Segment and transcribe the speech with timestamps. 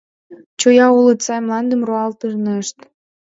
[0.59, 2.77] ——Чоя улыт, сай мландым руалтынешт!